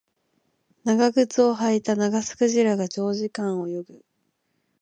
[0.83, 4.03] 長靴を履いたナガスクジラが長時間泳ぐ